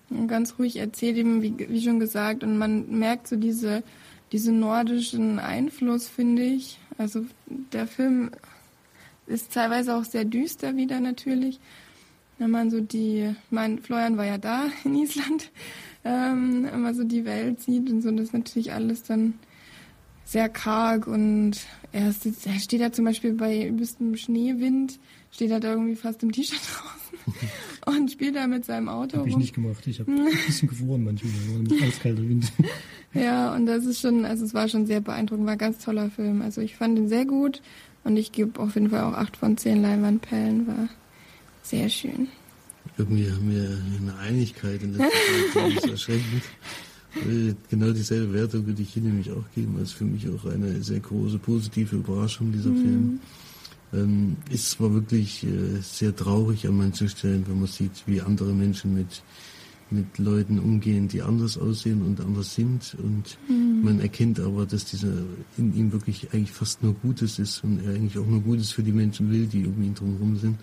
[0.09, 2.43] Und ganz ruhig erzählt eben, wie, wie schon gesagt.
[2.43, 3.83] Und man merkt so diese,
[4.31, 6.79] diese nordischen Einfluss, finde ich.
[6.97, 8.31] Also der Film
[9.27, 11.59] ist teilweise auch sehr düster wieder natürlich.
[12.37, 15.51] Wenn man so die, mein Florian war ja da in Island,
[16.03, 19.35] ähm, wenn man so die Welt sieht und so, das ist natürlich alles dann
[20.25, 21.59] sehr karg und
[21.91, 24.99] er, ist, er steht da zum Beispiel bei übelstem Schneewind,
[25.31, 27.04] steht er da irgendwie fast im T-Shirt draußen
[27.85, 29.17] und spielt da mit seinem Auto.
[29.17, 29.85] Habe ich nicht gemacht.
[29.87, 32.51] Ich habe ein bisschen gefroren manchmal, weil eiskalter Wind.
[33.13, 36.09] ja, und das ist schon, also es war schon sehr beeindruckend, war ein ganz toller
[36.09, 36.41] Film.
[36.41, 37.61] Also ich fand ihn sehr gut
[38.03, 40.89] und ich gebe auf jeden Fall auch acht von zehn Leinwandperlen, war
[41.63, 42.27] sehr schön.
[42.97, 46.43] Irgendwie haben wir eine Einigkeit in der Zeit, die ist erschreckend.
[47.69, 49.75] Genau dieselbe Wertung würde ich hier nämlich auch geben.
[49.79, 52.81] Das ist für mich auch eine sehr große positive Überraschung, dieser mhm.
[52.81, 53.19] Film.
[53.95, 58.53] Ähm, ist zwar wirklich äh, sehr traurig an manchen Stellen, wenn man sieht, wie andere
[58.53, 59.21] Menschen mit,
[59.89, 62.97] mit Leuten umgehen, die anders aussehen und anders sind.
[63.01, 63.83] Und mhm.
[63.83, 65.13] man erkennt aber, dass dieser
[65.57, 68.83] in ihm wirklich eigentlich fast nur Gutes ist und er eigentlich auch nur Gutes für
[68.83, 70.57] die Menschen will, die um ihn drumherum sind.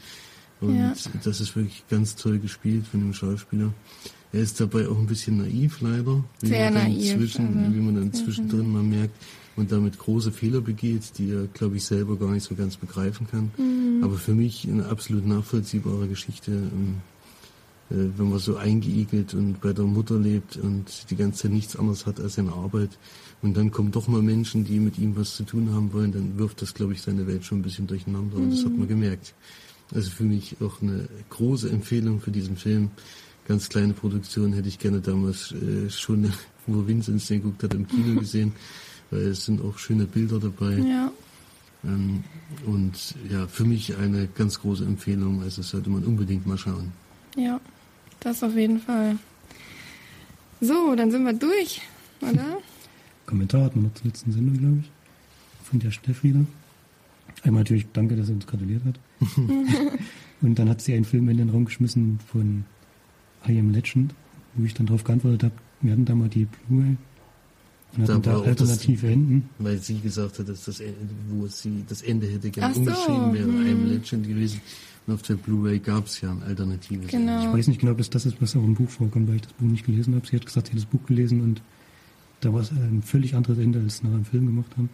[0.61, 0.95] Und ja.
[1.25, 3.73] das ist wirklich ganz toll gespielt von dem Schauspieler.
[4.33, 7.81] Er ist dabei auch ein bisschen naiv leider, wie Sehr man dann, naiv, zwischen, wie
[7.81, 9.17] man dann zwischendrin mal merkt
[9.57, 13.27] und damit große Fehler begeht, die er, glaube ich, selber gar nicht so ganz begreifen
[13.31, 13.51] kann.
[13.57, 14.03] Mhm.
[14.03, 16.97] Aber für mich eine absolut nachvollziehbare Geschichte, ähm,
[17.91, 21.77] äh, wenn man so eingeigelt und bei der Mutter lebt und die ganze Zeit nichts
[21.77, 22.91] anderes hat als seine Arbeit.
[23.43, 26.39] Und dann kommen doch mal Menschen, die mit ihm was zu tun haben wollen, dann
[26.39, 28.39] wirft das, glaube ich, seine Welt schon ein bisschen durcheinander.
[28.39, 28.45] Mhm.
[28.45, 28.89] Und das hat man mhm.
[28.89, 29.35] gemerkt.
[29.95, 32.91] Also für mich auch eine große Empfehlung für diesen Film
[33.47, 36.33] ganz kleine Produktion hätte ich gerne damals äh, schon,
[36.67, 38.53] wo Vinzenz den geguckt hat, im Kino gesehen,
[39.13, 40.79] weil es sind auch schöne Bilder dabei.
[40.79, 41.13] Ja.
[41.85, 42.25] Ähm,
[42.67, 46.93] und ja, für mich eine ganz große Empfehlung, also sollte man unbedingt mal schauen.
[47.37, 47.61] Ja,
[48.21, 49.19] das auf jeden Fall.
[50.61, 51.83] So, dann sind wir durch,
[52.21, 52.59] oder?
[53.27, 54.91] Kommentar hatten wir noch zur letzten Sendung, glaube ich.
[55.65, 56.45] Von der Steffi da.
[57.45, 59.01] Einmal natürlich danke, dass er uns gratuliert hat.
[60.41, 62.65] und dann hat sie einen Film in den Raum geschmissen von
[63.47, 64.15] I Am Legend,
[64.55, 66.97] wo ich dann darauf geantwortet habe, wir hatten da mal die Blu-ray
[67.97, 69.49] und da, da alternative das, Enden.
[69.59, 70.97] Weil sie gesagt hat, dass das Ende,
[71.29, 73.83] wo sie das Ende hätte gerne so, umgeschrieben wäre, hm.
[73.83, 74.61] Am Legend gewesen.
[75.07, 77.37] Und auf der Blu-ray gab es ja ein alternatives genau.
[77.37, 77.49] Ende.
[77.49, 79.43] Ich weiß nicht genau, ob das das ist, was auch im Buch vorkommt, weil ich
[79.43, 80.27] das Buch nicht gelesen habe.
[80.27, 81.61] Sie hat gesagt, sie hat das Buch gelesen und
[82.41, 84.91] da war es ein völlig anderes Ende, als sie nachher im Film gemacht haben.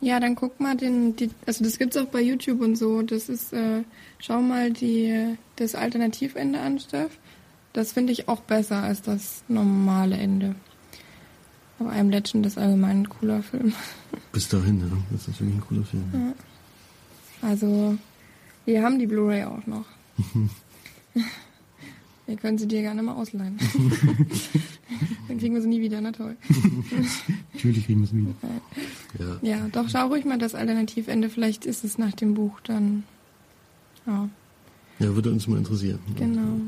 [0.00, 3.02] Ja, dann guck mal den, die, also das gibt's auch bei YouTube und so.
[3.02, 3.82] Das ist, äh,
[4.18, 7.18] schau mal die, das Alternativende an, Steff.
[7.72, 10.54] Das finde ich auch besser als das normale Ende.
[11.78, 13.72] Aber I'm Legend ist allgemein ein cooler Film.
[14.32, 14.86] Bis dahin, ja.
[15.10, 16.04] Das ist wirklich ein cooler Film.
[16.12, 17.48] Ja.
[17.48, 17.96] Also,
[18.64, 19.84] wir haben die Blu-ray auch noch.
[22.26, 23.58] wir können sie dir gerne mal ausleihen.
[25.28, 26.36] Dann kriegen wir sie nie wieder, na toll.
[27.52, 28.34] Natürlich kriegen wir sie wieder.
[29.18, 29.38] Ja.
[29.42, 31.28] ja, doch, schau ruhig mal das Alternativende.
[31.28, 33.04] Vielleicht ist es nach dem Buch dann.
[34.06, 34.28] Ja.
[34.98, 35.98] Ja, würde uns mal interessieren.
[36.16, 36.60] Genau.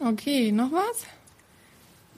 [0.00, 1.06] Okay, noch was?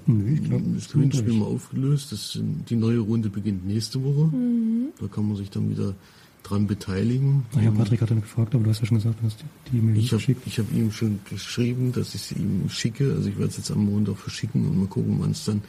[0.06, 2.12] Nee, ich glaube, das Gewinnspiel mal aufgelöst.
[2.12, 2.38] Das,
[2.68, 4.34] die neue Runde beginnt nächste Woche.
[4.34, 4.88] Mhm.
[5.00, 5.94] Da kann man sich dann wieder
[6.42, 7.44] dran beteiligen.
[7.54, 9.96] Naja, Patrick hat dann gefragt, aber du hast ja schon gesagt, du hast die E-Mail
[9.96, 10.42] ich geschickt.
[10.46, 13.12] Ich habe ihm schon geschrieben, dass ich sie ihm schicke.
[13.12, 15.62] Also ich werde es jetzt am Montag verschicken und mal gucken, wann es dann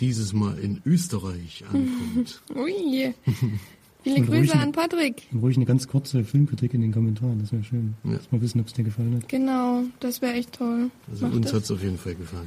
[0.00, 2.42] dieses Mal in Österreich ankommt.
[2.54, 3.14] Ui.
[4.02, 5.26] Viele Grüße an Patrick.
[5.32, 7.94] Und ruhig eine ganz kurze Filmkritik in den Kommentaren, das wäre schön.
[8.04, 8.12] Ja.
[8.12, 9.28] Dass wir wissen, ob es dir gefallen hat.
[9.28, 10.90] Genau, das wäre echt toll.
[11.10, 12.46] Also Mach uns hat es auf jeden Fall gefallen.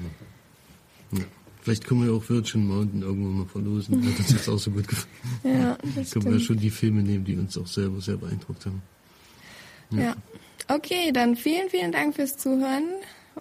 [1.12, 1.24] Ja.
[1.62, 4.04] Vielleicht können wir auch Virgin Mountain irgendwann mal verlosen.
[4.06, 5.08] Hat uns jetzt auch so gut gefallen.
[5.43, 8.65] Ja, das Können wir ja schon die Filme nehmen, die uns auch selber sehr beeindruckt
[8.65, 8.82] haben.
[9.91, 10.02] Ja.
[10.02, 10.15] ja.
[10.67, 12.86] Okay, dann vielen, vielen Dank fürs Zuhören.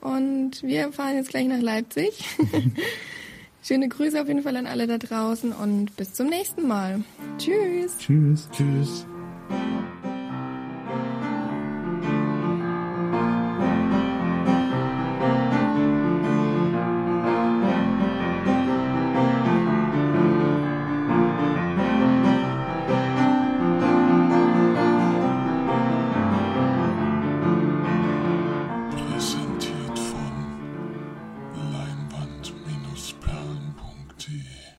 [0.01, 2.25] Und wir fahren jetzt gleich nach Leipzig.
[3.63, 7.05] Schöne Grüße auf jeden Fall an alle da draußen und bis zum nächsten Mal.
[7.39, 7.99] Tschüss.
[7.99, 8.49] Tschüss.
[8.53, 9.07] Tschüss.